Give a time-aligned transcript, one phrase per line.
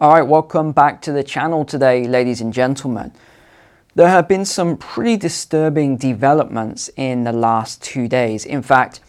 [0.00, 3.10] All right, welcome back to the channel today, ladies and gentlemen.
[3.96, 8.44] There have been some pretty disturbing developments in the last two days.
[8.44, 9.00] In fact,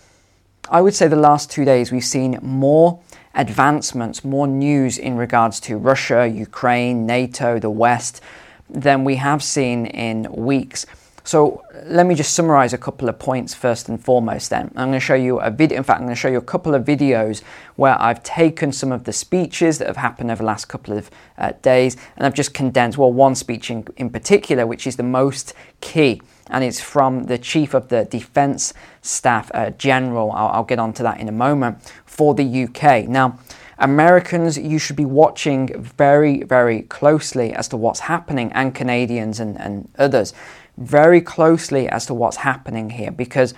[0.67, 2.99] I would say the last two days we've seen more
[3.35, 8.19] advancements, more news in regards to Russia, Ukraine, NATO, the West
[8.67, 10.87] than we have seen in weeks.
[11.23, 14.71] So let me just summarize a couple of points first and foremost then.
[14.75, 16.41] I'm going to show you a video, in fact, I'm going to show you a
[16.41, 17.41] couple of videos
[17.75, 21.09] where I've taken some of the speeches that have happened over the last couple of
[21.37, 25.03] uh, days and I've just condensed, well, one speech in, in particular, which is the
[25.03, 30.31] most key and it's from the chief of the defense staff uh, general.
[30.31, 33.07] I'll, I'll get onto that in a moment for the UK.
[33.07, 33.39] Now,
[33.77, 39.57] Americans, you should be watching very, very closely as to what's happening, and Canadians and,
[39.57, 40.33] and others
[40.79, 43.53] very closely as to what's happening here because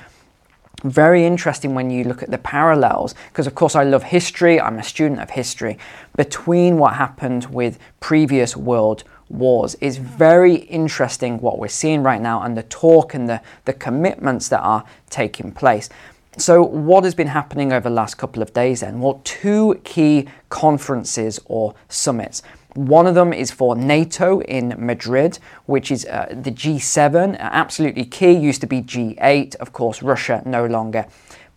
[0.83, 4.79] very interesting when you look at the parallels because of course I love history I'm
[4.79, 5.77] a student of history
[6.17, 9.75] between what happened with previous world wars.
[9.79, 14.49] It's very interesting what we're seeing right now and the talk and the, the commitments
[14.49, 15.89] that are taking place.
[16.37, 18.99] So what has been happening over the last couple of days then?
[18.99, 22.41] Well two key conferences or summits
[22.73, 28.31] one of them is for NATO in Madrid, which is uh, the G7, absolutely key,
[28.31, 29.55] used to be G8.
[29.55, 31.05] Of course, Russia no longer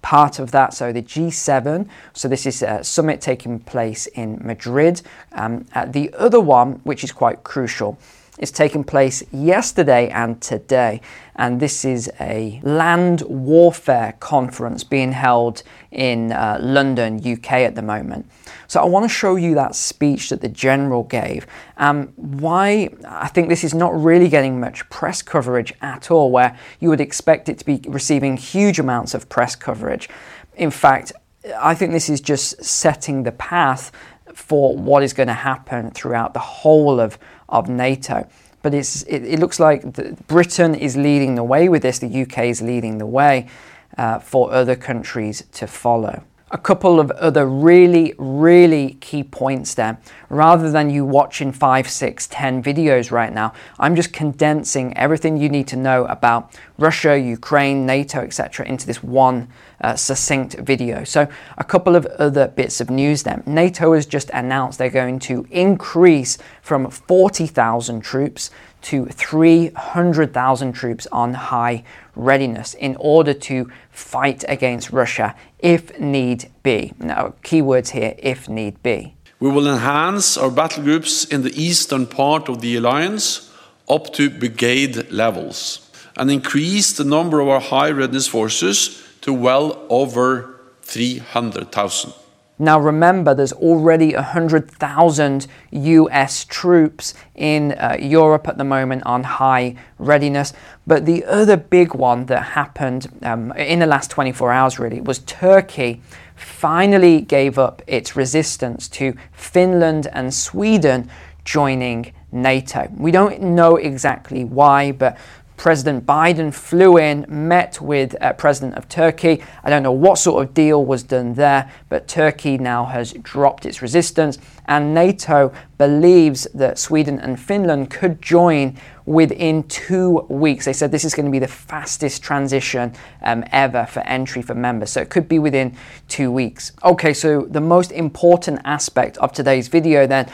[0.02, 0.74] part of that.
[0.74, 5.02] So the G7, so this is a summit taking place in Madrid.
[5.32, 7.98] Um, uh, the other one, which is quite crucial,
[8.38, 11.00] is taking place yesterday and today.
[11.36, 17.82] And this is a land warfare conference being held in uh, London, UK at the
[17.82, 18.28] moment.
[18.66, 21.46] So I want to show you that speech that the general gave.
[21.76, 26.58] Um, why I think this is not really getting much press coverage at all, where
[26.80, 30.08] you would expect it to be receiving huge amounts of press coverage.
[30.56, 31.12] In fact,
[31.56, 33.92] I think this is just setting the path
[34.34, 37.18] for what is going to happen throughout the whole of,
[37.54, 38.28] of NATO.
[38.62, 42.38] But it's, it, it looks like Britain is leading the way with this, the UK
[42.44, 43.48] is leading the way
[43.96, 46.22] uh, for other countries to follow
[46.54, 49.98] a couple of other really, really key points there.
[50.28, 55.48] Rather than you watching five, six, ten videos right now, I'm just condensing everything you
[55.48, 59.48] need to know about Russia, Ukraine, NATO, etc., into this one
[59.84, 61.04] uh, succinct video.
[61.04, 61.28] So,
[61.58, 63.42] a couple of other bits of news then.
[63.44, 68.50] NATO has just announced they're going to increase from 40,000 troops
[68.82, 71.84] to 300,000 troops on high
[72.16, 76.94] readiness in order to fight against Russia if need be.
[76.98, 79.14] Now, keywords here if need be.
[79.38, 83.52] We will enhance our battle groups in the eastern part of the alliance
[83.88, 89.86] up to brigade levels and increase the number of our high readiness forces to well
[89.88, 92.12] over 300,000.
[92.58, 99.76] Now remember, there's already 100,000 US troops in uh, Europe at the moment on high
[99.98, 100.52] readiness.
[100.86, 105.20] But the other big one that happened um, in the last 24 hours really was
[105.20, 106.02] Turkey
[106.36, 111.10] finally gave up its resistance to Finland and Sweden
[111.46, 112.88] joining NATO.
[112.94, 115.16] We don't know exactly why, but
[115.56, 119.42] President Biden flew in, met with uh, President of Turkey.
[119.62, 123.64] I don't know what sort of deal was done there, but Turkey now has dropped
[123.64, 128.76] its resistance, and NATO believes that Sweden and Finland could join
[129.06, 130.64] within two weeks.
[130.64, 132.92] They said this is going to be the fastest transition
[133.22, 135.76] um, ever for entry for members, so it could be within
[136.08, 136.72] two weeks.
[136.82, 140.28] Okay, so the most important aspect of today's video then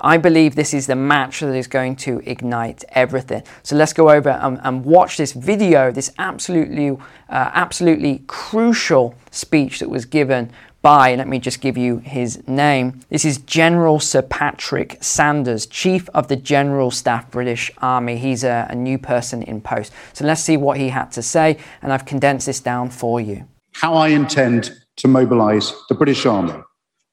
[0.00, 3.42] I believe this is the match that is going to ignite everything.
[3.62, 6.96] So let's go over and, and watch this video, this absolutely, uh,
[7.28, 10.50] absolutely crucial speech that was given
[10.86, 13.00] by, let me just give you his name.
[13.08, 18.18] This is General Sir Patrick Sanders, Chief of the General Staff British Army.
[18.18, 19.92] He's a, a new person in post.
[20.12, 23.48] So let's see what he had to say, and I've condensed this down for you.
[23.72, 26.54] How I intend to mobilise the British Army,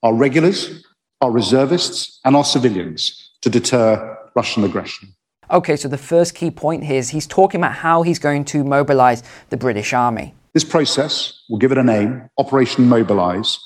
[0.03, 0.85] our regulars,
[1.23, 5.15] our reservists, and our civilians to deter Russian aggression.
[5.49, 8.63] Okay, so the first key point here is he's talking about how he's going to
[8.63, 10.33] mobilize the British Army.
[10.53, 13.57] This process, we'll give it a name, Operation Mobilise,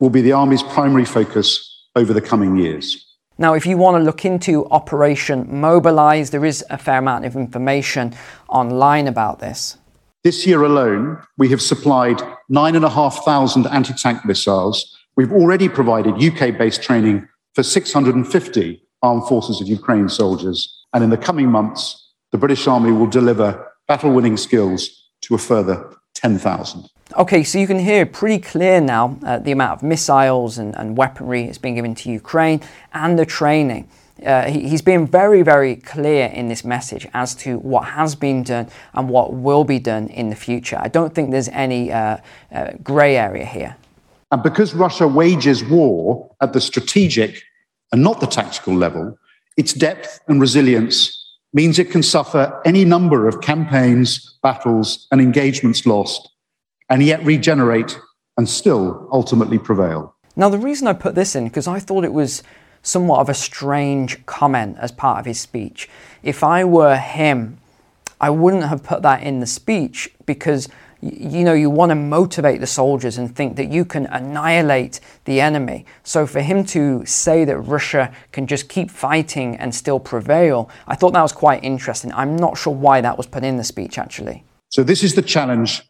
[0.00, 3.06] will be the Army's primary focus over the coming years.
[3.38, 7.36] Now, if you want to look into Operation Mobilise, there is a fair amount of
[7.36, 8.14] information
[8.48, 9.76] online about this.
[10.24, 16.82] This year alone, we have supplied 9,500 anti tank missiles We've already provided UK based
[16.82, 20.84] training for 650 Armed Forces of Ukraine soldiers.
[20.94, 25.38] And in the coming months, the British Army will deliver battle winning skills to a
[25.38, 26.88] further 10,000.
[27.18, 30.96] Okay, so you can hear pretty clear now uh, the amount of missiles and, and
[30.96, 32.62] weaponry that's being given to Ukraine
[32.94, 33.88] and the training.
[34.24, 38.42] Uh, he, he's been very, very clear in this message as to what has been
[38.42, 40.78] done and what will be done in the future.
[40.80, 42.18] I don't think there's any uh,
[42.50, 43.76] uh, grey area here.
[44.32, 47.42] And because Russia wages war at the strategic
[47.92, 49.18] and not the tactical level,
[49.58, 51.18] its depth and resilience
[51.52, 56.30] means it can suffer any number of campaigns, battles, and engagements lost,
[56.88, 58.00] and yet regenerate
[58.38, 60.14] and still ultimately prevail.
[60.34, 62.42] Now, the reason I put this in, because I thought it was
[62.80, 65.90] somewhat of a strange comment as part of his speech.
[66.22, 67.58] If I were him,
[68.18, 70.68] I wouldn't have put that in the speech because
[71.02, 75.40] you know you want to motivate the soldiers and think that you can annihilate the
[75.40, 80.70] enemy so for him to say that russia can just keep fighting and still prevail
[80.86, 83.64] i thought that was quite interesting i'm not sure why that was put in the
[83.64, 85.82] speech actually so this is the challenge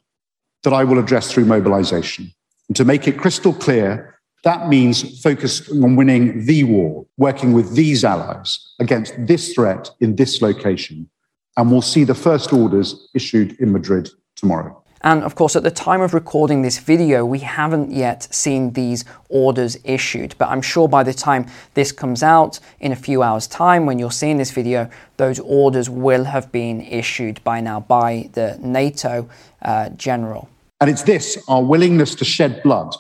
[0.62, 2.32] that i will address through mobilization
[2.69, 4.12] and to make it crystal clear
[4.44, 10.17] that means focusing on winning the war, working with these allies against this threat in
[10.17, 11.09] this location.
[11.56, 14.81] And we'll see the first orders issued in Madrid tomorrow.
[15.02, 19.04] And of course, at the time of recording this video, we haven't yet seen these
[19.28, 20.34] orders issued.
[20.38, 23.99] But I'm sure by the time this comes out in a few hours' time, when
[23.99, 29.28] you're seeing this video, those orders will have been issued by now by the NATO
[29.62, 30.49] uh, general.
[30.81, 32.94] And it's this our willingness to shed blood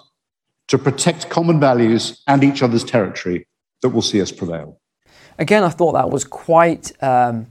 [0.68, 3.46] to protect common values and each other's territory
[3.82, 4.78] that will see us prevail.
[5.38, 7.46] Again, I thought that was quite um,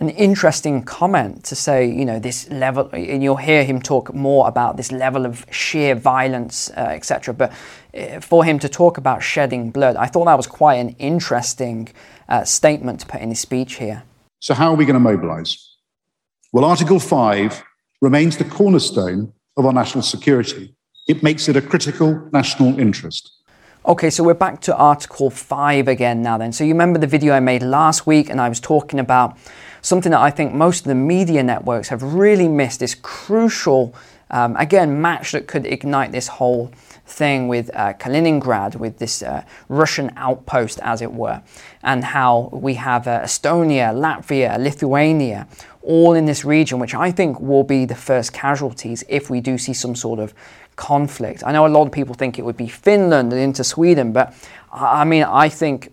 [0.00, 4.46] an interesting comment to say, you know, this level, and you'll hear him talk more
[4.46, 7.34] about this level of sheer violence, uh, etc.
[7.34, 7.52] But
[7.96, 11.88] uh, for him to talk about shedding blood, I thought that was quite an interesting
[12.28, 14.04] uh, statement to put in his speech here.
[14.40, 15.76] So, how are we going to mobilize?
[16.52, 17.64] Well, Article 5
[18.00, 20.76] remains the cornerstone of our national security
[21.08, 23.32] it makes it a critical national interest.
[23.88, 26.52] Okay, so we're back to Article 5 again now then.
[26.52, 29.38] So you remember the video I made last week and I was talking about
[29.80, 33.94] something that I think most of the media networks have really missed this crucial,
[34.30, 36.70] um, again, match that could ignite this whole
[37.06, 41.42] thing with uh, Kaliningrad, with this uh, Russian outpost, as it were,
[41.82, 45.48] and how we have uh, Estonia, Latvia, Lithuania,
[45.80, 49.56] all in this region, which I think will be the first casualties if we do
[49.56, 50.34] see some sort of
[50.78, 51.42] conflict.
[51.44, 54.32] I know a lot of people think it would be Finland and into Sweden, but
[54.72, 55.90] I mean, I think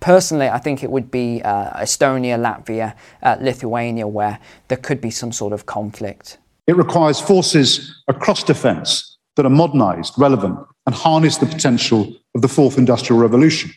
[0.00, 4.38] personally, I think it would be uh, Estonia, Latvia, uh, Lithuania, where
[4.68, 6.38] there could be some sort of conflict.
[6.66, 12.48] It requires forces across defence that are modernised, relevant, and harness the potential of the
[12.48, 13.70] fourth industrial revolution.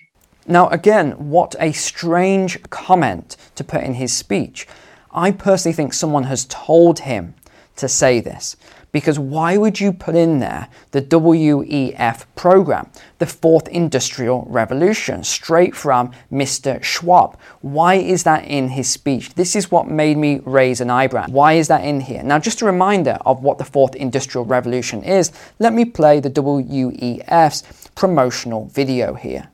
[0.48, 4.68] Now, again, what a strange comment to put in his speech.
[5.12, 7.34] I personally think someone has told him
[7.76, 8.56] to say this.
[8.92, 12.90] Because why would you put in there the WEF program,
[13.20, 16.82] the fourth industrial revolution, straight from Mr.
[16.82, 17.38] Schwab?
[17.62, 19.36] Why is that in his speech?
[19.36, 21.28] This is what made me raise an eyebrow.
[21.28, 22.24] Why is that in here?
[22.24, 26.30] Now, just a reminder of what the fourth industrial revolution is, let me play the
[26.30, 29.50] WEF's promotional video here.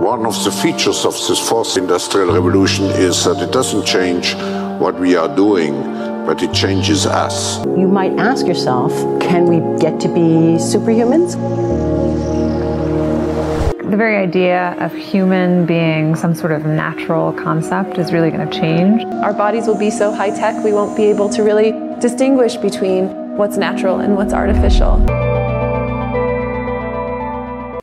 [0.00, 4.34] One of the features of this fourth industrial revolution is that it doesn't change
[4.78, 5.82] what we are doing,
[6.26, 7.64] but it changes us.
[7.64, 11.32] You might ask yourself, can we get to be superhumans?
[13.90, 18.60] The very idea of human being some sort of natural concept is really going to
[18.60, 19.04] change.
[19.24, 23.36] Our bodies will be so high tech, we won't be able to really distinguish between
[23.36, 24.94] what's natural and what's artificial.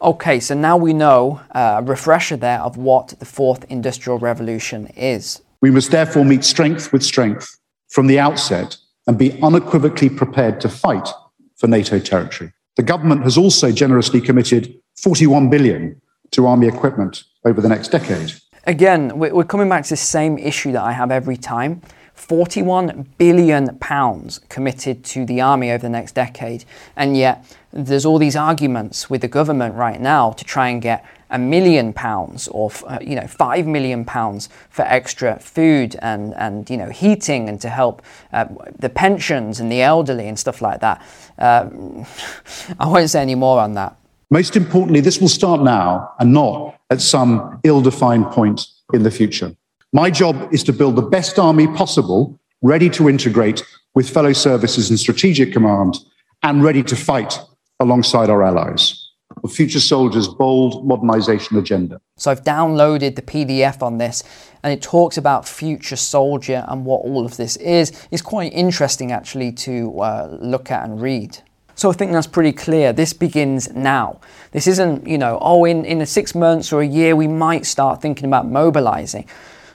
[0.01, 4.87] Okay, so now we know uh, a refresher there of what the fourth industrial revolution
[4.97, 5.41] is.
[5.63, 8.75] We must therefore meet strength with strength from the outset
[9.07, 11.07] and be unequivocally prepared to fight
[11.55, 12.51] for NATO territory.
[12.75, 16.01] The government has also generously committed 41 billion
[16.31, 18.33] to army equipment over the next decade.
[18.67, 21.81] Again, we're coming back to the same issue that I have every time.
[22.13, 26.63] 41 billion pounds committed to the army over the next decade,
[26.95, 31.05] and yet there's all these arguments with the government right now to try and get
[31.31, 36.69] a million pounds or uh, you know five million pounds for extra food and and
[36.69, 38.45] you know heating and to help uh,
[38.77, 41.01] the pensions and the elderly and stuff like that.
[41.39, 41.67] Uh,
[42.79, 43.97] I won't say any more on that.
[44.29, 49.55] Most importantly, this will start now and not at some ill-defined point in the future.
[49.95, 54.89] My job is to build the best army possible, ready to integrate with fellow services
[54.89, 55.99] and strategic command,
[56.41, 57.39] and ready to fight
[57.79, 58.99] alongside our allies.
[59.43, 62.01] of Future Soldiers' bold modernization agenda.
[62.17, 64.23] So I've downloaded the PDF on this
[64.63, 67.91] and it talks about Future Soldier and what all of this is.
[68.09, 71.37] It's quite interesting actually to uh, look at and read.
[71.75, 72.93] So I think that's pretty clear.
[72.93, 74.21] This begins now.
[74.51, 78.01] This isn't, you know, oh, in, in six months or a year we might start
[78.01, 79.27] thinking about mobilizing.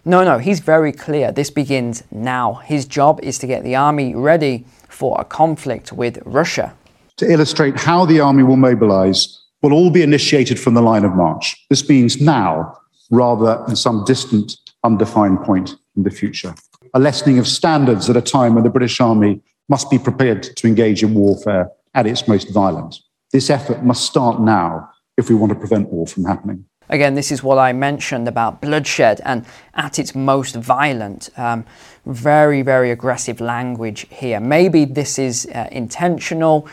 [0.09, 1.33] No, no, he's very clear.
[1.33, 2.55] This begins now.
[2.65, 6.73] His job is to get the army ready for a conflict with Russia.
[7.19, 11.15] To illustrate how the army will mobilize, will all be initiated from the line of
[11.15, 11.63] march.
[11.69, 12.75] This means now,
[13.11, 16.55] rather than some distant, undefined point in the future.
[16.95, 20.67] A lessening of standards at a time when the British Army must be prepared to
[20.67, 22.97] engage in warfare at its most violent.
[23.31, 24.89] This effort must start now
[25.19, 26.65] if we want to prevent war from happening.
[26.91, 31.31] Again, this is what I mentioned about bloodshed and at its most violent.
[31.37, 31.65] Um,
[32.07, 34.41] very, very aggressive language here.
[34.41, 36.67] Maybe this is uh, intentional.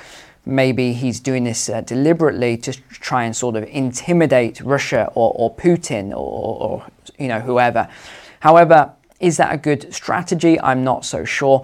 [0.46, 5.54] Maybe he's doing this uh, deliberately to try and sort of intimidate Russia or, or
[5.54, 6.86] Putin or, or,
[7.18, 7.90] you know whoever.
[8.40, 10.60] However, is that a good strategy?
[10.60, 11.64] I'm not so sure.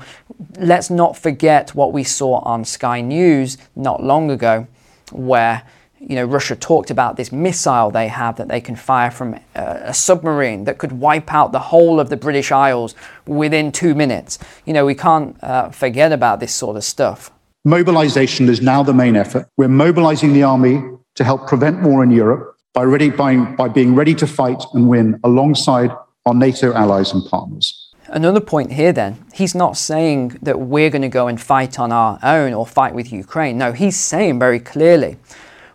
[0.58, 4.67] Let's not forget what we saw on Sky News not long ago,
[5.12, 5.63] where
[6.01, 9.62] you know, Russia talked about this missile they have that they can fire from a,
[9.62, 12.96] a, submarine that could wipe out the whole of the British Isles
[13.27, 14.39] within two minutes.
[14.65, 17.31] You know, we can't uh, forget about this sort of stuff.
[17.65, 19.48] Mobilization is now the main effort.
[19.58, 20.81] We're mobilizing the army
[21.15, 24.89] to help prevent war in Europe by, ready, by, by being ready to fight and
[24.89, 25.91] win alongside
[26.25, 27.89] our NATO allies and partners.
[28.08, 31.91] Another point here, then, he's not saying that we're going to go and fight on
[31.91, 33.60] our own or fight with Ukraine.
[33.60, 35.17] No, he's saying very clearly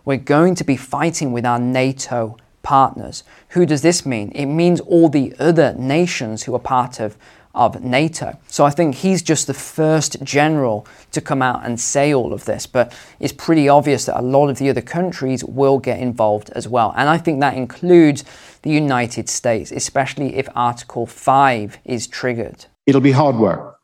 [0.07, 3.25] we're going to be fighting with our NATO partners.
[3.49, 4.31] Who does this mean?
[4.31, 7.17] It means all the other nations who are part of,
[7.53, 8.39] of NATO.
[8.47, 12.45] So I think he's just the first general to come out and say all of
[12.45, 16.51] this, but it's pretty obvious that a lot of the other countries will get involved
[16.51, 16.93] as well.
[16.95, 18.23] And I think that includes
[18.61, 22.67] the United States, especially if Article 5 is triggered.
[22.85, 23.75] It'll be hard work,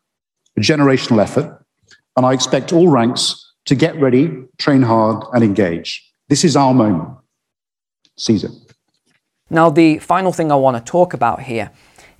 [0.55, 1.65] a generational effort,
[2.15, 6.12] and I expect all ranks to get ready, train hard, and engage.
[6.29, 7.17] This is our moment.
[8.17, 8.49] Caesar.
[9.49, 11.71] Now, the final thing I want to talk about here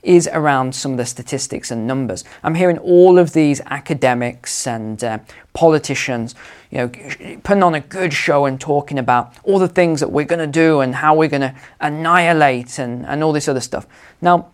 [0.04, 2.26] is around some of the statistics and numbers.
[2.44, 5.20] I'm hearing all of these academics and uh,
[5.54, 6.36] politicians,
[6.70, 6.88] you know,
[7.44, 10.48] putting on a good show and talking about all the things that we're going to
[10.48, 13.88] do and how we're going to annihilate and, and all this other stuff.
[14.22, 14.52] Now,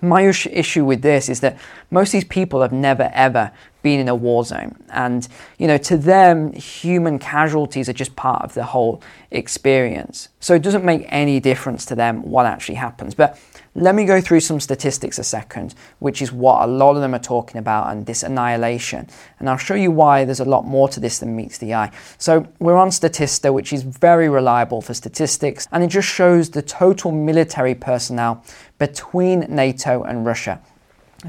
[0.00, 1.58] my issue with this is that
[1.90, 3.50] most of these people have never ever
[3.86, 4.74] been in a war zone.
[4.90, 5.28] And,
[5.58, 9.00] you know, to them, human casualties are just part of the whole
[9.30, 10.28] experience.
[10.40, 13.14] So it doesn't make any difference to them what actually happens.
[13.14, 13.38] But
[13.76, 17.14] let me go through some statistics a second, which is what a lot of them
[17.14, 19.06] are talking about and this annihilation.
[19.38, 21.92] And I'll show you why there's a lot more to this than meets the eye.
[22.18, 26.62] So we're on Statista, which is very reliable for statistics, and it just shows the
[26.62, 28.42] total military personnel
[28.78, 30.60] between NATO and Russia.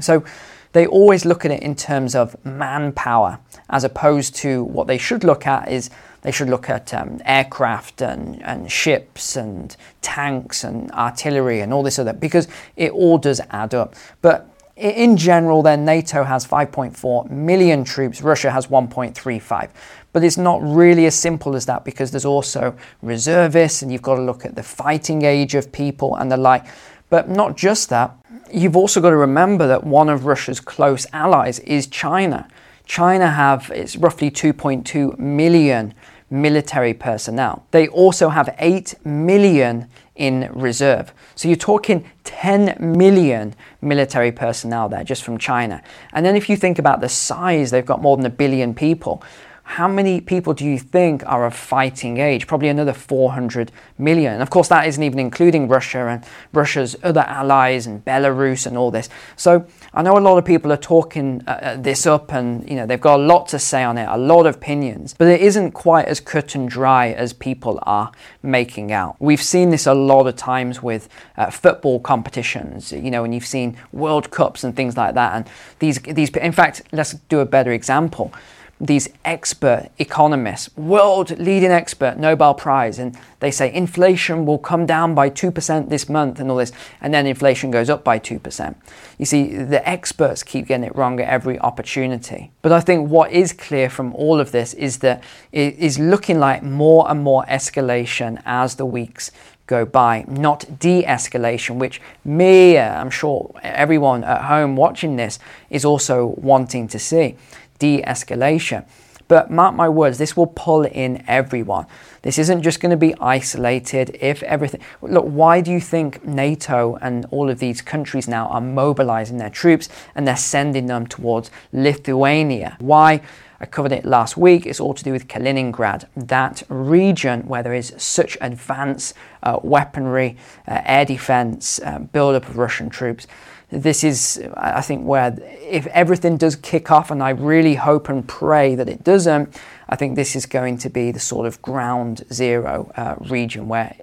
[0.00, 0.24] So
[0.72, 3.38] they always look at it in terms of manpower,
[3.70, 5.90] as opposed to what they should look at is
[6.22, 11.82] they should look at um, aircraft and, and ships and tanks and artillery and all
[11.82, 13.94] this other, because it all does add up.
[14.20, 19.70] But in general, then NATO has 5.4 million troops, Russia has 1.35.
[20.12, 24.16] But it's not really as simple as that because there's also reservists and you've got
[24.16, 26.66] to look at the fighting age of people and the like.
[27.10, 28.16] But not just that,
[28.52, 32.48] you've also got to remember that one of Russia's close allies is China.
[32.84, 35.94] China have it's roughly 2.2 million
[36.30, 37.64] military personnel.
[37.70, 41.12] They also have 8 million in reserve.
[41.36, 45.82] So you're talking 10 million military personnel there just from China.
[46.12, 49.22] And then if you think about the size, they've got more than a billion people
[49.68, 52.46] how many people do you think are of fighting age?
[52.46, 54.40] Probably another 400 million.
[54.40, 58.90] Of course, that isn't even including Russia and Russia's other allies and Belarus and all
[58.90, 59.10] this.
[59.36, 62.76] So I know a lot of people are talking uh, uh, this up and you
[62.76, 65.42] know they've got a lot to say on it, a lot of opinions, but it
[65.42, 68.10] isn't quite as cut and dry as people are
[68.42, 69.16] making out.
[69.18, 73.44] We've seen this a lot of times with uh, football competitions, you know, and you've
[73.44, 75.34] seen World Cups and things like that.
[75.34, 75.46] And
[75.78, 78.32] these, these, in fact, let's do a better example
[78.80, 85.14] these expert economists, world leading expert, Nobel Prize, and they say inflation will come down
[85.14, 88.74] by 2% this month and all this, and then inflation goes up by 2%.
[89.18, 92.52] You see, the experts keep getting it wrong at every opportunity.
[92.62, 96.38] But I think what is clear from all of this is that it is looking
[96.38, 99.32] like more and more escalation as the weeks
[99.68, 105.38] go by, not de escalation, which me, uh, I'm sure everyone at home watching this
[105.70, 107.36] is also wanting to see
[107.78, 108.84] de escalation.
[109.28, 111.86] But mark my words, this will pull in everyone.
[112.22, 114.16] This isn't just going to be isolated.
[114.20, 118.62] If everything, look, why do you think NATO and all of these countries now are
[118.62, 122.76] mobilizing their troops and they're sending them towards Lithuania?
[122.80, 123.20] Why?
[123.60, 124.66] I covered it last week.
[124.66, 130.36] It's all to do with Kaliningrad, that region where there is such advanced uh, weaponry,
[130.68, 133.26] uh, air defense, uh, buildup of Russian troops.
[133.70, 138.26] This is, I think, where if everything does kick off, and I really hope and
[138.26, 139.60] pray that it doesn't,
[139.90, 143.94] I think this is going to be the sort of ground zero uh, region where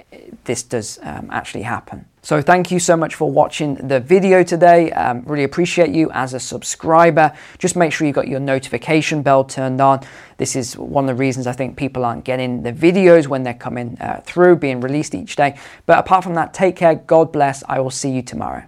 [0.43, 2.05] this does um, actually happen.
[2.22, 4.91] So thank you so much for watching the video today.
[4.91, 7.36] Um, really appreciate you as a subscriber.
[7.57, 10.01] Just make sure you've got your notification bell turned on.
[10.38, 13.53] This is one of the reasons I think people aren't getting the videos when they're
[13.53, 15.57] coming uh, through, being released each day.
[15.86, 16.95] But apart from that, take care.
[16.95, 17.63] God bless.
[17.67, 18.63] I will see you tomorrow.